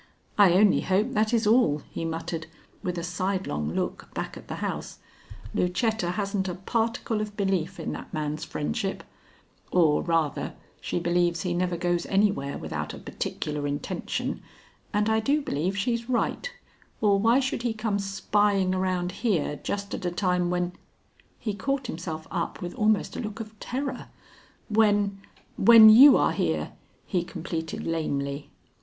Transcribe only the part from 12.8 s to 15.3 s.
a particular intention, and I